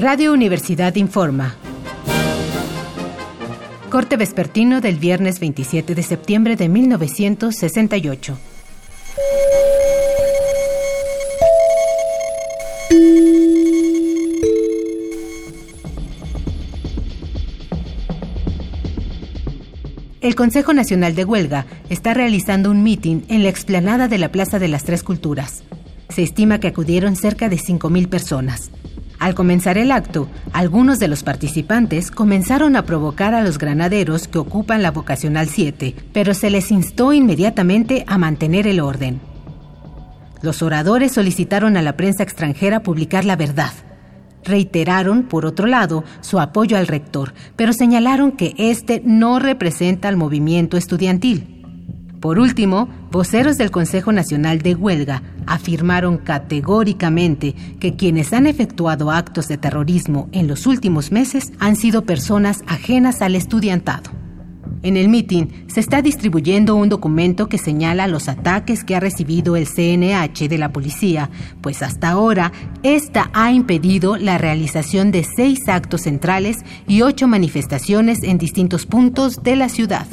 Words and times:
Radio 0.00 0.32
Universidad 0.32 0.94
informa. 0.94 1.56
Corte 3.90 4.16
vespertino 4.16 4.80
del 4.80 4.96
viernes 4.96 5.40
27 5.40 5.96
de 5.96 6.02
septiembre 6.04 6.54
de 6.54 6.68
1968. 6.68 8.38
El 20.20 20.36
Consejo 20.36 20.72
Nacional 20.74 21.16
de 21.16 21.24
Huelga 21.24 21.66
está 21.90 22.14
realizando 22.14 22.70
un 22.70 22.84
mitin 22.84 23.24
en 23.28 23.42
la 23.42 23.48
explanada 23.48 24.06
de 24.06 24.18
la 24.18 24.30
Plaza 24.30 24.60
de 24.60 24.68
las 24.68 24.84
Tres 24.84 25.02
Culturas. 25.02 25.64
Se 26.08 26.22
estima 26.22 26.60
que 26.60 26.68
acudieron 26.68 27.16
cerca 27.16 27.48
de 27.48 27.56
5.000 27.56 28.08
personas. 28.08 28.70
Al 29.18 29.34
comenzar 29.34 29.78
el 29.78 29.90
acto, 29.90 30.28
algunos 30.52 31.00
de 31.00 31.08
los 31.08 31.24
participantes 31.24 32.12
comenzaron 32.12 32.76
a 32.76 32.84
provocar 32.84 33.34
a 33.34 33.42
los 33.42 33.58
granaderos 33.58 34.28
que 34.28 34.38
ocupan 34.38 34.82
la 34.82 34.92
vocacional 34.92 35.48
7, 35.48 35.94
pero 36.12 36.34
se 36.34 36.50
les 36.50 36.70
instó 36.70 37.12
inmediatamente 37.12 38.04
a 38.06 38.16
mantener 38.16 38.68
el 38.68 38.78
orden. 38.78 39.20
Los 40.40 40.62
oradores 40.62 41.12
solicitaron 41.12 41.76
a 41.76 41.82
la 41.82 41.96
prensa 41.96 42.22
extranjera 42.22 42.80
publicar 42.80 43.24
la 43.24 43.34
verdad. 43.34 43.72
Reiteraron, 44.44 45.24
por 45.24 45.46
otro 45.46 45.66
lado, 45.66 46.04
su 46.20 46.38
apoyo 46.38 46.76
al 46.76 46.86
rector, 46.86 47.34
pero 47.56 47.72
señalaron 47.72 48.30
que 48.30 48.54
este 48.56 49.02
no 49.04 49.40
representa 49.40 50.06
al 50.08 50.16
movimiento 50.16 50.76
estudiantil. 50.76 51.57
Por 52.20 52.40
último, 52.40 52.88
voceros 53.12 53.58
del 53.58 53.70
Consejo 53.70 54.10
Nacional 54.10 54.58
de 54.58 54.74
Huelga 54.74 55.22
afirmaron 55.46 56.18
categóricamente 56.18 57.54
que 57.78 57.94
quienes 57.94 58.32
han 58.32 58.46
efectuado 58.46 59.12
actos 59.12 59.46
de 59.46 59.56
terrorismo 59.56 60.28
en 60.32 60.48
los 60.48 60.66
últimos 60.66 61.12
meses 61.12 61.52
han 61.60 61.76
sido 61.76 62.02
personas 62.02 62.62
ajenas 62.66 63.22
al 63.22 63.36
estudiantado. 63.36 64.10
En 64.82 64.96
el 64.96 65.08
mitin 65.08 65.64
se 65.68 65.80
está 65.80 66.02
distribuyendo 66.02 66.76
un 66.76 66.88
documento 66.88 67.48
que 67.48 67.58
señala 67.58 68.06
los 68.06 68.28
ataques 68.28 68.84
que 68.84 68.94
ha 68.94 69.00
recibido 69.00 69.56
el 69.56 69.66
CNH 69.66 70.48
de 70.48 70.58
la 70.58 70.72
policía, 70.72 71.30
pues 71.60 71.82
hasta 71.82 72.10
ahora 72.10 72.52
esta 72.82 73.30
ha 73.32 73.52
impedido 73.52 74.16
la 74.16 74.38
realización 74.38 75.10
de 75.10 75.24
seis 75.24 75.68
actos 75.68 76.02
centrales 76.02 76.58
y 76.86 77.02
ocho 77.02 77.26
manifestaciones 77.26 78.22
en 78.22 78.38
distintos 78.38 78.86
puntos 78.86 79.42
de 79.42 79.56
la 79.56 79.68
ciudad. 79.68 80.06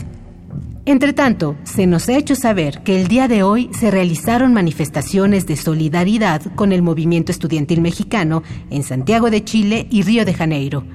Entre 0.88 1.14
tanto, 1.14 1.56
se 1.64 1.88
nos 1.88 2.08
ha 2.10 2.16
hecho 2.16 2.36
saber 2.36 2.84
que 2.84 3.02
el 3.02 3.08
día 3.08 3.28
de 3.28 3.42
hoy 3.42 3.72
se 3.74 3.90
realizaron 3.90 4.54
manifestaciones 4.54 5.48
de 5.48 5.56
solidaridad 5.56 6.44
con 6.54 6.72
el 6.72 6.84
movimiento 6.84 7.32
estudiantil 7.32 7.82
mexicano 7.82 8.44
en 8.70 8.84
Santiago 8.84 9.32
de 9.32 9.44
Chile 9.44 9.88
y 9.90 10.04
Río 10.04 10.26
de 10.26 10.36
Janeiro. 10.36 10.86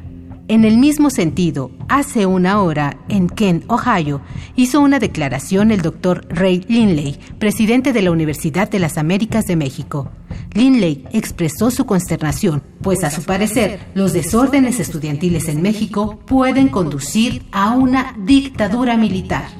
En 0.47 0.65
el 0.65 0.79
mismo 0.79 1.11
sentido, 1.11 1.73
hace 1.89 2.27
una 2.27 2.63
hora, 2.63 2.99
en 3.09 3.29
Kent, 3.29 3.65
Ohio, 3.67 4.21
hizo 4.55 4.81
una 4.81 5.01
declaración 5.01 5.73
el 5.73 5.83
doctor 5.83 6.25
Ray 6.29 6.65
Linley, 6.69 7.19
presidente 7.41 7.93
de 7.93 8.03
la 8.03 8.13
Universidad 8.13 8.71
de 8.71 8.79
las 8.79 8.97
Américas 8.97 9.47
de 9.47 9.57
México. 9.57 10.13
Linley 10.55 11.05
expresó 11.13 11.73
su 11.73 11.85
consternación, 11.85 12.63
pues 12.81 13.03
a 13.03 13.11
su 13.11 13.23
parecer 13.23 13.81
los 13.95 14.13
desórdenes 14.13 14.79
estudiantiles 14.79 15.49
en 15.49 15.63
México 15.63 16.21
pueden 16.27 16.69
conducir 16.69 17.43
a 17.51 17.73
una 17.73 18.15
dictadura 18.19 18.97
militar. 18.97 19.59